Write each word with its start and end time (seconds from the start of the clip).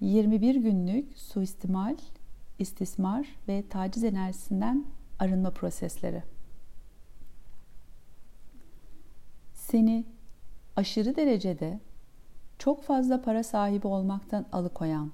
21 0.00 0.54
günlük 0.54 1.18
suistimal, 1.18 1.96
istismar 2.58 3.26
ve 3.48 3.68
taciz 3.68 4.04
enerjisinden 4.04 4.84
arınma 5.18 5.50
prosesleri. 5.50 6.22
Seni 9.54 10.04
aşırı 10.76 11.16
derecede 11.16 11.80
çok 12.58 12.82
fazla 12.82 13.22
para 13.22 13.42
sahibi 13.42 13.86
olmaktan 13.86 14.46
alıkoyan, 14.52 15.10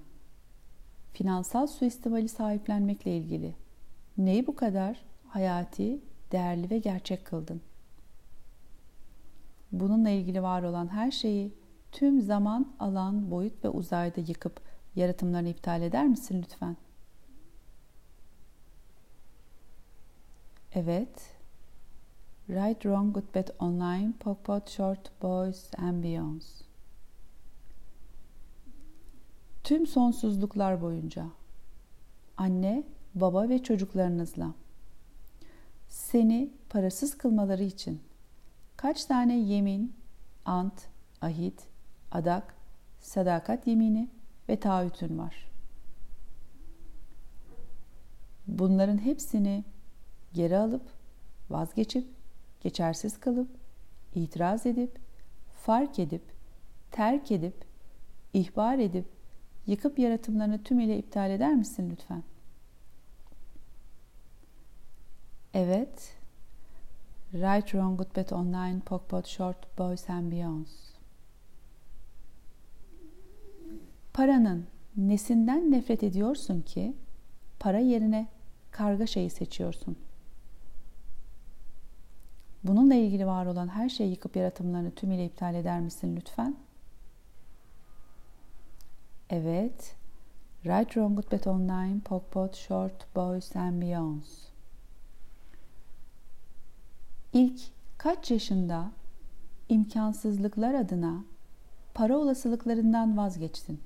finansal 1.13 1.67
suistimali 1.67 2.29
sahiplenmekle 2.29 3.17
ilgili 3.17 3.55
neyi 4.19 4.47
bu 4.47 4.57
kadar 4.57 5.05
hayati, 5.29 6.01
değerli 6.33 6.71
ve 6.71 6.79
gerçek 6.79 7.25
kıldın? 7.25 7.61
Bununla 9.73 10.11
ilgili 10.11 10.43
var 10.43 10.63
olan 10.63 10.89
her 10.89 11.11
şeyi 11.11 11.53
tüm 11.93 12.21
zaman, 12.21 12.73
alan, 12.81 13.31
boyut 13.31 13.65
ve 13.65 13.69
uzayda 13.69 14.21
yıkıp 14.21 14.66
yaratımlarını 14.97 15.49
iptal 15.49 15.83
eder 15.83 16.07
misin 16.07 16.43
lütfen? 16.43 16.77
Evet. 20.73 21.37
Right, 22.49 22.83
Wrong, 22.83 23.15
Good, 23.15 23.35
Bad 23.35 23.49
Online, 23.59 24.13
Pokpot, 24.21 24.69
Short, 24.69 25.23
Boys 25.23 25.71
and 25.79 26.05
Beyonds. 26.05 26.63
Tüm 29.65 29.87
sonsuzluklar 29.87 30.83
boyunca 30.83 31.27
anne, 32.37 32.83
baba 33.15 33.49
ve 33.49 33.63
çocuklarınızla 33.63 34.55
seni 35.89 36.51
parasız 36.69 37.19
kılmaları 37.19 37.63
için 37.63 38.01
kaç 38.77 39.05
tane 39.05 39.39
yemin, 39.39 39.95
ant, 40.45 40.89
ahit, 41.21 41.69
adak, 42.13 42.55
sadakat 43.01 43.67
yemini 43.67 44.09
ve 44.49 44.61
taahhütün 44.61 45.19
var. 45.19 45.47
Bunların 48.47 48.99
hepsini 48.99 49.65
geri 50.33 50.59
alıp, 50.59 50.83
vazgeçip, 51.51 52.07
geçersiz 52.61 53.21
kalıp, 53.21 53.49
itiraz 54.15 54.67
edip, 54.67 54.99
fark 55.53 55.99
edip, 55.99 56.23
terk 56.91 57.33
edip, 57.33 57.65
ihbar 58.33 58.79
edip, 58.79 59.07
yıkıp 59.67 59.99
yaratımlarını 59.99 60.63
tümüyle 60.63 60.99
iptal 60.99 61.31
eder 61.31 61.55
misin 61.55 61.91
lütfen? 61.91 62.23
Evet. 65.55 66.17
Right, 67.33 67.67
Wrong, 67.67 67.99
Good, 67.99 68.17
Bad 68.17 68.31
Online, 68.31 68.81
Pokpot, 68.81 69.27
Short, 69.27 69.79
Boys 69.79 70.11
and 70.11 70.33
Beyonds. 70.33 70.96
Paranın 74.17 74.67
nesinden 74.97 75.71
nefret 75.71 76.03
ediyorsun 76.03 76.61
ki 76.61 76.97
para 77.59 77.79
yerine 77.79 78.29
kargaşayı 78.71 79.31
seçiyorsun? 79.31 79.97
Bununla 82.65 82.95
ilgili 82.95 83.27
var 83.27 83.47
olan 83.47 83.69
her 83.69 83.89
şeyi 83.89 84.11
yıkıp 84.11 84.37
yaratımlarını 84.37 84.91
tümüyle 84.91 85.25
iptal 85.25 85.55
eder 85.55 85.81
misin 85.81 86.17
lütfen? 86.17 86.57
Evet. 89.31 89.95
Right, 90.65 90.87
Wrong, 90.87 91.17
Good, 91.17 91.33
Bad 91.33 91.45
Online, 91.45 92.01
Pokpot, 92.01 92.55
Short, 92.55 93.17
Boys 93.17 93.57
and 93.57 93.83
Beyonds. 93.83 94.29
İlk 97.33 97.61
kaç 97.99 98.31
yaşında 98.31 98.91
imkansızlıklar 99.69 100.75
adına 100.75 101.25
para 101.95 102.19
olasılıklarından 102.19 103.17
vazgeçtin? 103.17 103.81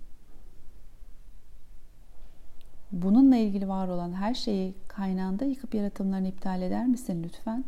Bununla 2.92 3.36
ilgili 3.36 3.68
var 3.68 3.88
olan 3.88 4.12
her 4.12 4.34
şeyi 4.34 4.74
kaynağında 4.88 5.44
yıkıp 5.44 5.74
yaratımlarını 5.74 6.28
iptal 6.28 6.62
eder 6.62 6.86
misin 6.86 7.22
lütfen? 7.22 7.64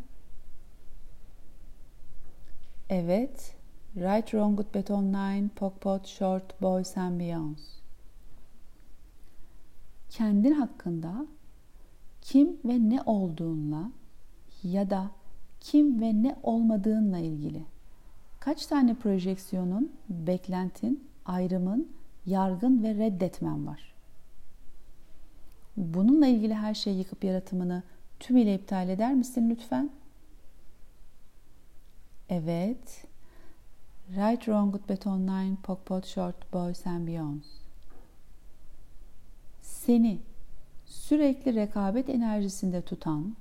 Evet. 2.91 3.55
Right, 3.97 4.27
Wrong, 4.27 4.57
Good, 4.57 4.75
Bad 4.75 4.89
Online, 4.89 5.49
Pokpot, 5.57 6.07
Short, 6.07 6.63
Boys 6.63 6.99
and 6.99 7.21
Beyonds. 7.21 7.63
Kendin 10.11 10.53
hakkında 10.53 11.27
kim 12.23 12.57
ve 12.65 12.91
ne 12.91 13.03
olduğunla 13.03 13.91
ya 14.63 14.91
da 14.91 15.11
kim 15.61 16.01
ve 16.01 16.23
ne 16.23 16.37
olmadığınla 16.43 17.19
ilgili 17.19 17.63
kaç 18.41 18.67
tane 18.67 18.95
projeksiyonun, 18.95 19.93
beklentin, 20.09 21.09
ayrımın, 21.25 21.89
yargın 22.27 22.83
ve 22.83 22.95
reddetmen 22.95 23.67
var? 23.67 23.92
Bununla 25.77 26.27
ilgili 26.27 26.55
her 26.55 26.75
şeyi 26.75 26.99
yıkıp 26.99 27.25
yaratımını 27.25 27.83
tümüyle 28.21 28.55
iptal 28.55 28.89
eder 28.89 29.15
misin 29.15 29.51
lütfen? 29.51 29.91
Evet. 32.29 33.05
Right, 34.11 34.41
Wrong, 34.41 34.73
Good, 34.73 34.89
Bad 34.89 35.07
Online, 35.07 35.57
Pokpot, 35.63 36.07
Short, 36.07 36.53
Boys 36.53 36.87
and 36.87 37.07
Beyonds. 37.07 37.47
Seni 39.63 40.19
sürekli 40.87 41.55
rekabet 41.55 42.09
enerjisinde 42.09 42.83
tutan, 42.83 43.37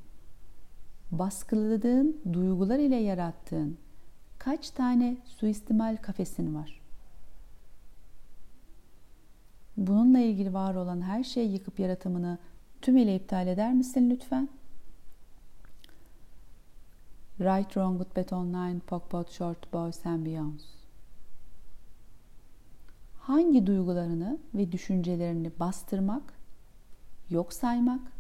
baskıladığın 1.12 2.22
duygular 2.34 2.80
ile 2.80 2.96
yarattığın 2.96 3.78
kaç 4.38 4.70
tane 4.70 5.18
suistimal 5.26 5.98
kafesin 5.98 6.56
var? 6.56 6.81
Bununla 9.78 10.20
ilgili 10.20 10.54
var 10.54 10.76
olan 10.76 11.02
her 11.02 11.24
şeyi 11.24 11.52
yıkıp 11.52 11.80
yaratımını 11.80 12.38
tümüyle 12.82 13.16
iptal 13.16 13.48
eder 13.48 13.74
misin 13.74 14.10
lütfen? 14.10 14.50
Right, 17.40 17.66
Wrong, 17.66 17.98
Good, 17.98 18.16
Bad 18.16 18.30
Online, 18.30 18.80
Pokpot, 18.80 19.30
Short, 19.32 19.74
Boys 19.74 20.06
and 20.06 20.26
Beyonds. 20.26 20.64
Hangi 23.20 23.68
duygularını 23.68 24.38
ve 24.56 24.72
düşüncelerini 24.72 25.52
bastırmak, 25.60 26.34
yok 27.30 27.54
saymak 27.54 28.12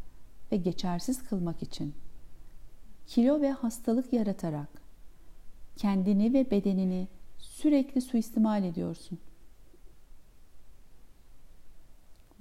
ve 0.51 0.57
geçersiz 0.57 1.23
kılmak 1.23 1.63
için 1.63 1.93
kilo 3.07 3.41
ve 3.41 3.51
hastalık 3.51 4.13
yaratarak 4.13 4.81
kendini 5.75 6.33
ve 6.33 6.51
bedenini 6.51 7.07
sürekli 7.37 8.01
suistimal 8.01 8.63
ediyorsun. 8.63 9.19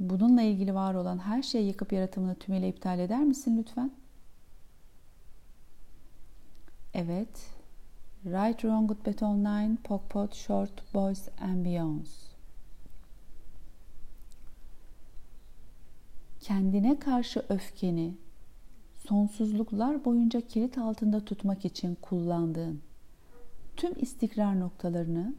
Bununla 0.01 0.43
ilgili 0.43 0.75
var 0.75 0.95
olan 0.95 1.19
her 1.19 1.43
şeyi 1.43 1.67
yıkıp 1.67 1.93
yaratımını 1.93 2.35
tümüyle 2.35 2.69
iptal 2.69 2.99
eder 2.99 3.25
misin 3.25 3.59
lütfen? 3.59 3.91
Evet. 6.95 7.51
Right, 8.25 8.59
Wrong, 8.61 8.89
Good, 8.89 9.07
Bad 9.07 9.21
Online, 9.21 9.77
Pokpot, 9.85 10.35
Short, 10.35 10.95
Boys 10.95 11.29
Beyonds. 11.41 12.11
Kendine 16.41 16.99
karşı 16.99 17.43
öfkeni 17.49 18.15
sonsuzluklar 18.97 20.05
boyunca 20.05 20.41
kilit 20.41 20.79
altında 20.79 21.25
tutmak 21.25 21.65
için 21.65 21.95
kullandığın 21.95 22.81
tüm 23.77 23.93
istikrar 24.01 24.61
noktalarını 24.61 25.35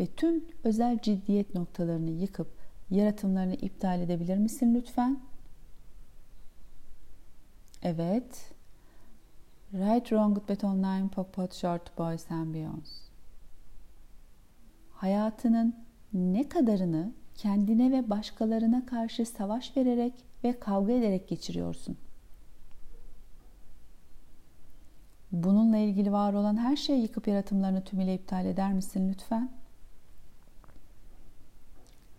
ve 0.00 0.06
tüm 0.06 0.44
özel 0.64 0.98
ciddiyet 1.02 1.54
noktalarını 1.54 2.10
yıkıp 2.10 2.55
yaratımlarını 2.90 3.54
iptal 3.54 4.00
edebilir 4.00 4.38
misin 4.38 4.74
lütfen? 4.74 5.20
Evet. 7.82 8.52
Right, 9.72 10.06
Wrong, 10.06 10.34
Good, 10.34 10.48
Bad 10.48 10.62
Online, 10.62 11.08
Pop, 11.08 11.52
Short, 11.52 11.98
Boys 11.98 12.30
and 12.30 12.54
Beyonds. 12.54 12.90
Hayatının 14.92 15.74
ne 16.12 16.48
kadarını 16.48 17.12
kendine 17.34 17.92
ve 17.92 18.10
başkalarına 18.10 18.86
karşı 18.86 19.26
savaş 19.26 19.76
vererek 19.76 20.14
ve 20.44 20.60
kavga 20.60 20.92
ederek 20.92 21.28
geçiriyorsun? 21.28 21.96
Bununla 25.32 25.76
ilgili 25.76 26.12
var 26.12 26.32
olan 26.32 26.56
her 26.56 26.76
şeyi 26.76 27.02
yıkıp 27.02 27.28
yaratımlarını 27.28 27.84
tümüyle 27.84 28.14
iptal 28.14 28.46
eder 28.46 28.72
misin 28.72 29.08
lütfen? 29.08 29.50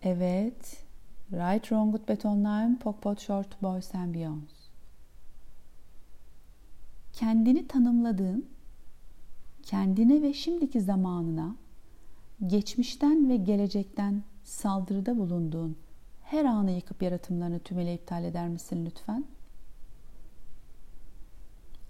Evet. 0.07 0.83
Right, 1.31 1.61
Wrong, 1.61 1.91
Good, 1.91 2.07
Bad 2.07 2.23
Online, 2.23 2.77
Pokpot, 2.79 3.19
Short, 3.19 3.61
Boys 3.61 3.95
and 3.95 4.15
Beyonds 4.15 4.57
kendini 7.17 7.67
tanımladığın, 7.67 8.45
kendine 9.63 10.21
ve 10.21 10.33
şimdiki 10.33 10.81
zamanına, 10.81 11.55
geçmişten 12.47 13.29
ve 13.29 13.35
gelecekten 13.37 14.23
saldırıda 14.43 15.17
bulunduğun 15.17 15.77
her 16.23 16.45
anı 16.45 16.71
yıkıp 16.71 17.03
yaratımlarını 17.03 17.59
tümüyle 17.59 17.93
iptal 17.93 18.23
eder 18.23 18.47
misin 18.47 18.85
lütfen? 18.85 19.25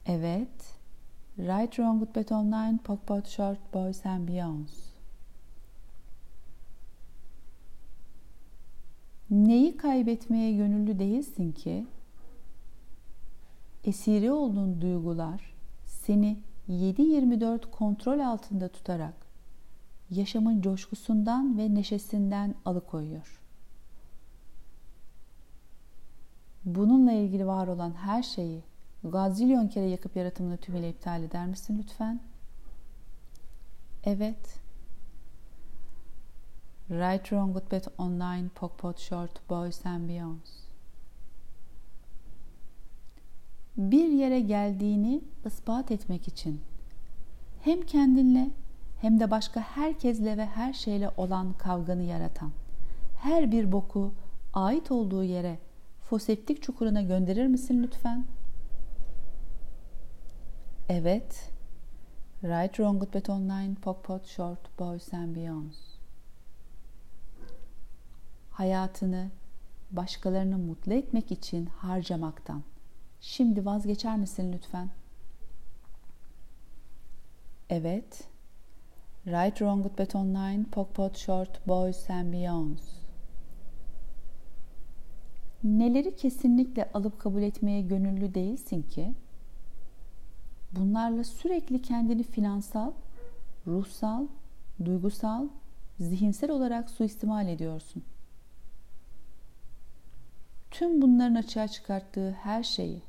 Evet. 0.06 0.78
Right, 1.38 1.72
Wrong, 1.72 2.00
Good, 2.00 2.16
Bad 2.16 2.30
Online, 2.30 2.78
Pokpot, 2.78 3.28
Short, 3.28 3.74
Boys 3.74 4.06
and 4.06 4.28
Beyonds. 4.28 4.97
Neyi 9.32 9.78
kaybetmeye 9.78 10.52
gönüllü 10.52 11.00
değilsin 11.00 11.52
ki? 11.52 11.88
Esiri 13.84 14.32
olduğun 14.32 14.82
duygular 14.82 15.54
seni 15.86 16.38
7-24 16.70 17.72
kontrol 17.72 18.20
altında 18.20 18.68
tutarak 18.68 19.14
yaşamın 20.10 20.62
coşkusundan 20.62 21.58
ve 21.58 21.76
neşesinden 21.76 22.56
alıkoyuyor. 22.66 23.42
Bununla 26.66 27.12
ilgili 27.12 27.48
var 27.48 27.68
olan 27.68 27.92
her 27.92 28.24
şeyi 28.24 28.64
gazilyon 29.04 29.68
kere 29.68 29.86
yakıp 29.86 30.16
yaratımını 30.16 30.58
tümüyle 30.58 30.90
iptal 30.90 31.24
eder 31.24 31.48
misin 31.48 31.80
lütfen? 31.80 32.20
Evet. 34.04 34.67
Right 36.90 37.26
Wrong 37.26 37.54
Good 37.54 37.70
Bad 37.72 37.88
Online 37.98 38.50
Pokpot 38.56 39.00
Short 39.00 39.50
Boys 39.50 39.86
and 39.86 40.10
Beyonds 40.10 40.50
Bir 43.78 44.10
yere 44.10 44.40
geldiğini 44.40 45.22
ispat 45.46 45.92
etmek 45.92 46.28
için 46.28 46.62
hem 47.62 47.82
kendinle 47.82 48.50
hem 49.02 49.20
de 49.20 49.32
başka 49.32 49.60
herkesle 49.60 50.38
ve 50.38 50.46
her 50.46 50.74
şeyle 50.74 51.12
olan 51.18 51.54
kavganı 51.54 52.04
yaratan, 52.04 52.52
her 53.18 53.52
bir 53.52 53.72
boku 53.72 54.14
ait 54.54 54.92
olduğu 54.92 55.24
yere 55.24 55.60
foseptik 56.02 56.64
çukuruna 56.64 57.02
gönderir 57.02 57.48
misin 57.48 57.84
lütfen? 57.84 58.26
Evet. 60.90 61.52
Right 62.44 62.74
Wrong 62.74 63.00
Good 63.00 63.14
Bad 63.14 63.26
Online 63.26 63.76
Pokpot 63.76 64.26
Short 64.26 64.80
Boys 64.80 65.14
and 65.14 65.36
Beyonds 65.36 65.97
hayatını 68.58 69.30
başkalarını 69.92 70.58
mutlu 70.58 70.94
etmek 70.94 71.32
için 71.32 71.66
harcamaktan 71.66 72.64
şimdi 73.22 73.66
vazgeçer 73.66 74.18
misin 74.18 74.54
lütfen? 74.54 74.90
Evet. 77.70 78.24
Right 79.28 79.58
Wrong 79.58 79.84
Good 79.84 80.00
Bad 80.00 80.14
Online 80.14 80.64
Pokpot 80.64 81.18
Short 81.18 81.68
Boys 81.68 82.10
and 82.10 82.34
Beyonds 82.34 82.84
Neleri 85.64 86.16
kesinlikle 86.16 86.92
alıp 86.94 87.20
kabul 87.20 87.42
etmeye 87.42 87.82
gönüllü 87.82 88.34
değilsin 88.34 88.82
ki? 88.82 89.14
Bunlarla 90.72 91.24
sürekli 91.24 91.82
kendini 91.82 92.24
finansal, 92.24 92.92
ruhsal, 93.68 94.28
duygusal, 94.86 95.48
zihinsel 96.00 96.52
olarak 96.52 96.90
suistimal 96.90 97.48
ediyorsun. 97.48 98.04
Tüm 100.78 101.02
bunların 101.02 101.36
açığa 101.36 101.68
çıkarttığı 101.68 102.32
her 102.32 102.64
şeyi 102.64 103.02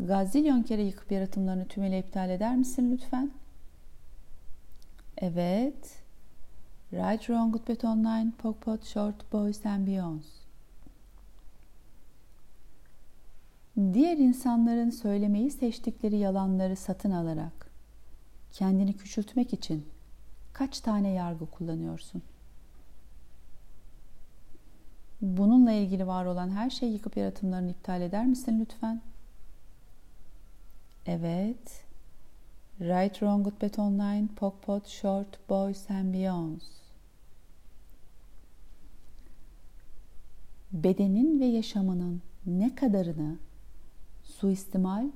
gazilyon 0.00 0.62
kere 0.62 0.82
yıkıp 0.82 1.12
yaratımlarını 1.12 1.68
tümüyle 1.68 1.98
iptal 1.98 2.30
eder 2.30 2.56
misin 2.56 2.92
lütfen? 2.92 3.30
Evet. 5.16 6.02
Right 6.92 7.20
Wrong 7.20 7.52
Good 7.52 7.68
Bad 7.68 7.82
Online 7.82 8.30
Pokpot 8.38 8.84
Short 8.84 9.32
Boys 9.32 9.66
and 9.66 9.86
Beyonds 9.86 10.26
Diğer 13.92 14.16
insanların 14.16 14.90
söylemeyi 14.90 15.50
seçtikleri 15.50 16.16
yalanları 16.16 16.76
satın 16.76 17.10
alarak 17.10 17.70
kendini 18.52 18.96
küçültmek 18.96 19.52
için 19.52 19.86
kaç 20.52 20.80
tane 20.80 21.08
yargı 21.08 21.46
kullanıyorsun? 21.46 22.22
Bununla 25.20 25.72
ilgili 25.72 26.06
var 26.06 26.24
olan 26.24 26.50
her 26.50 26.70
şeyi 26.70 26.92
yıkıp 26.92 27.16
yaratımlarını 27.16 27.70
iptal 27.70 28.02
eder 28.02 28.26
misin 28.26 28.60
lütfen? 28.60 29.00
Evet. 31.06 31.84
Right 32.80 33.12
Wrong 33.12 33.44
Good 33.44 33.62
Bad 33.62 33.74
Online 33.78 34.28
Pokpot 34.36 34.86
Short 34.86 35.48
Boys 35.48 35.90
and 35.90 36.14
Beyonds 36.14 36.64
Bedenin 40.72 41.40
ve 41.40 41.44
yaşamının 41.44 42.22
ne 42.46 42.74
kadarını 42.74 43.36
suistimal, 44.22 45.06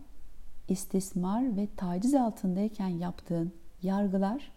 istismar 0.69 1.57
ve 1.57 1.69
taciz 1.77 2.15
altındayken 2.15 2.89
yaptığın 2.89 3.53
yargılar, 3.83 4.53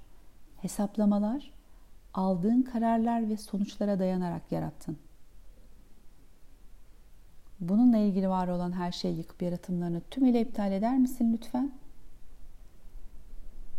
hesaplamalar, 0.57 1.53
aldığın 2.13 2.61
kararlar 2.61 3.29
ve 3.29 3.37
sonuçlara 3.37 3.99
dayanarak 3.99 4.51
yarattın. 4.51 4.97
Bununla 7.59 7.97
ilgili 7.97 8.29
var 8.29 8.47
olan 8.47 8.71
her 8.71 8.91
şeyi 8.91 9.17
yıkıp 9.17 9.41
yaratımlarını 9.41 10.01
tümüyle 10.11 10.41
iptal 10.41 10.71
eder 10.71 10.97
misin 10.97 11.33
lütfen? 11.33 11.71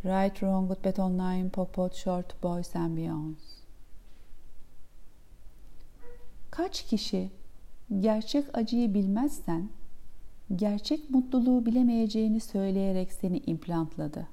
Right, 0.05 0.32
Wrong, 0.32 0.69
Good, 0.69 0.84
Bad, 0.84 0.96
Online, 0.96 1.49
Popot, 1.49 1.94
Short, 1.94 2.43
Boys 2.43 2.76
and 2.76 2.96
Beyonds 2.96 3.56
Kaç 6.50 6.82
kişi 6.82 7.31
gerçek 8.00 8.58
acıyı 8.58 8.94
bilmezsen 8.94 9.69
gerçek 10.56 11.11
mutluluğu 11.11 11.67
bilemeyeceğini 11.67 12.40
söyleyerek 12.40 13.12
seni 13.12 13.38
implantladı. 13.38 14.28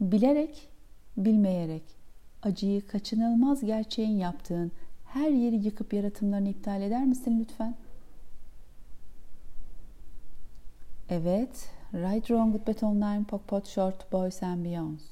Bilerek, 0.00 0.68
bilmeyerek 1.16 1.82
acıyı 2.42 2.86
kaçınılmaz 2.86 3.60
gerçeğin 3.60 4.16
yaptığın 4.18 4.72
her 5.12 5.30
yeri 5.30 5.56
yıkıp 5.56 5.92
yaratımlarını 5.92 6.48
iptal 6.48 6.82
eder 6.82 7.04
misin 7.04 7.40
lütfen? 7.40 7.76
Evet. 11.08 11.70
Right 11.94 12.26
Wrong 12.26 12.52
Good 12.52 12.66
Bad 12.66 12.82
Online 12.82 13.24
Pokpot 13.24 13.66
Short 13.66 14.12
Boys 14.12 14.42
and 14.42 14.64
Beyonds. 14.64 15.02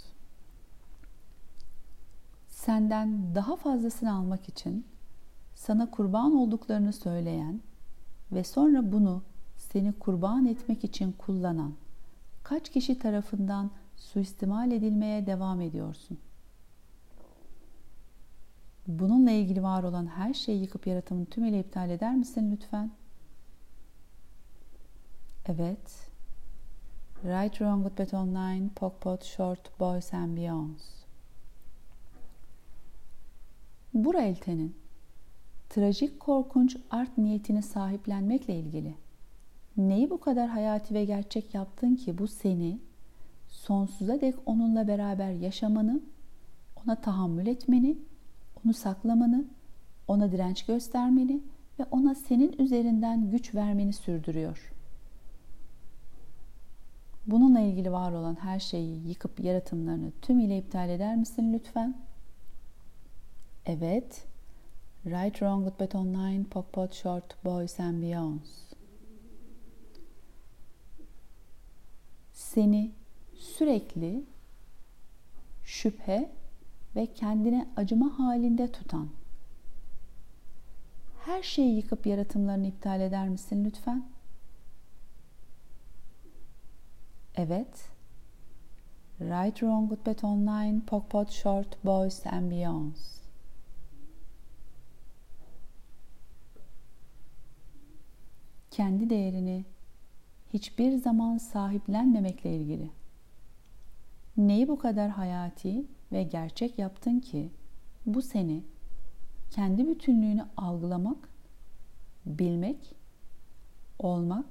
Senden 2.48 3.34
daha 3.34 3.56
fazlasını 3.56 4.14
almak 4.14 4.48
için 4.48 4.86
sana 5.54 5.90
kurban 5.90 6.36
olduklarını 6.36 6.92
söyleyen 6.92 7.60
ve 8.32 8.44
sonra 8.44 8.92
bunu 8.92 9.22
seni 9.56 9.92
kurban 9.92 10.46
etmek 10.46 10.84
için 10.84 11.12
kullanan 11.12 11.74
kaç 12.42 12.70
kişi 12.70 12.98
tarafından 12.98 13.70
suistimal 13.96 14.72
edilmeye 14.72 15.26
devam 15.26 15.60
ediyorsun? 15.60 16.18
Bununla 18.86 19.30
ilgili 19.30 19.62
var 19.62 19.82
olan 19.82 20.06
her 20.06 20.34
şeyi 20.34 20.60
yıkıp 20.60 20.86
yaratımını 20.86 21.26
tümüyle 21.26 21.60
iptal 21.60 21.90
eder 21.90 22.14
misin 22.14 22.52
lütfen? 22.52 22.90
Evet. 25.46 26.10
Right 27.24 27.52
Wrong 27.52 27.82
Good 27.82 27.98
Bad 27.98 28.12
Online, 28.12 28.68
Pokpot, 28.76 29.24
Short, 29.24 29.80
Boys 29.80 30.14
and 30.14 30.36
Beyonds. 30.36 30.84
Bu 33.94 34.14
realitenin 34.14 34.76
trajik 35.68 36.20
korkunç 36.20 36.76
art 36.90 37.18
niyetini 37.18 37.62
sahiplenmekle 37.62 38.58
ilgili 38.58 38.94
neyi 39.76 40.10
bu 40.10 40.20
kadar 40.20 40.48
hayati 40.48 40.94
ve 40.94 41.04
gerçek 41.04 41.54
yaptın 41.54 41.96
ki 41.96 42.18
bu 42.18 42.28
seni 42.28 42.80
sonsuza 43.48 44.20
dek 44.20 44.34
onunla 44.46 44.88
beraber 44.88 45.30
yaşamanı, 45.30 46.00
ona 46.84 47.00
tahammül 47.00 47.46
etmeni 47.46 47.96
onu 48.66 48.74
saklamanı, 48.74 49.44
ona 50.08 50.32
direnç 50.32 50.66
göstermeni 50.66 51.40
ve 51.78 51.84
ona 51.90 52.14
senin 52.14 52.52
üzerinden 52.58 53.30
güç 53.30 53.54
vermeni 53.54 53.92
sürdürüyor. 53.92 54.72
Bununla 57.26 57.60
ilgili 57.60 57.92
var 57.92 58.12
olan 58.12 58.36
her 58.40 58.60
şeyi 58.60 59.08
yıkıp 59.08 59.40
yaratımlarını 59.40 60.10
tümüyle 60.22 60.58
iptal 60.58 60.90
eder 60.90 61.16
misin 61.16 61.52
lütfen? 61.52 61.96
Evet. 63.66 64.24
Right 65.06 65.32
Wrong 65.32 65.64
Good 65.64 65.80
Bad 65.80 65.92
Online 65.92 66.44
Pokpot 66.44 66.94
Short 66.94 67.44
Boys 67.44 67.80
and 67.80 68.02
Beyonds 68.02 68.50
Seni 72.32 72.92
sürekli 73.34 74.24
şüphe 75.64 76.30
ve 76.96 77.06
kendine 77.06 77.68
acıma 77.76 78.18
halinde 78.18 78.72
tutan. 78.72 79.08
Her 81.24 81.42
şeyi 81.42 81.76
yıkıp 81.76 82.06
yaratımlarını 82.06 82.66
iptal 82.66 83.00
eder 83.00 83.28
misin 83.28 83.64
lütfen? 83.64 84.04
Evet. 87.34 87.88
Right 89.20 89.56
Wrong 89.56 89.88
Good 89.88 90.06
Bad 90.06 90.22
Online 90.22 90.80
Pokpot 90.86 91.30
Short 91.30 91.84
Boys 91.84 92.26
and 92.26 92.50
Beyonds 92.50 93.16
Kendi 98.70 99.10
değerini 99.10 99.64
hiçbir 100.52 100.96
zaman 100.96 101.38
sahiplenmemekle 101.38 102.56
ilgili. 102.56 102.90
Neyi 104.36 104.68
bu 104.68 104.78
kadar 104.78 105.10
hayati 105.10 105.86
ve 106.12 106.22
gerçek 106.22 106.78
yaptın 106.78 107.20
ki 107.20 107.50
bu 108.06 108.22
seni 108.22 108.62
kendi 109.50 109.88
bütünlüğünü 109.88 110.46
algılamak, 110.56 111.28
bilmek, 112.26 112.94
olmak 113.98 114.46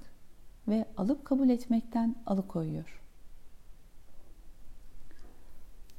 ve 0.67 0.85
alıp 0.97 1.25
kabul 1.25 1.49
etmekten 1.49 2.15
alıkoyuyor. 2.25 3.01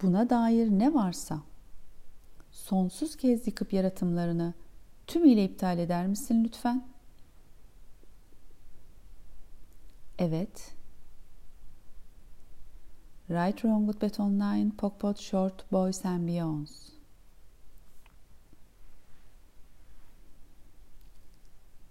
Buna 0.02 0.30
dair 0.30 0.70
ne 0.70 0.94
varsa 0.94 1.40
sonsuz 2.50 3.16
kez 3.16 3.46
yıkıp 3.46 3.72
yaratımlarını 3.72 4.54
tümüyle 5.06 5.44
iptal 5.44 5.78
eder 5.78 6.06
misin 6.06 6.44
lütfen? 6.44 6.84
Evet. 10.18 10.75
Right 13.28 13.64
Wrong 13.64 13.86
with 13.86 13.98
Bet 13.98 14.20
Online, 14.20 14.70
Pokpot 14.70 15.18
Short, 15.18 15.64
Boys 15.72 16.04
and 16.04 16.28
Beyonds. 16.28 16.92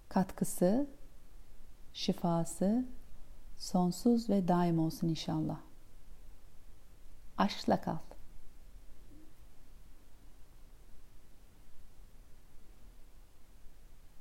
Katkısı, 0.10 0.88
şifası 1.94 2.86
sonsuz 3.58 4.30
ve 4.30 4.48
daim 4.48 4.80
olsun 4.80 5.08
inşallah. 5.08 5.58
Aşkla 7.38 7.82
kal. 7.82 7.98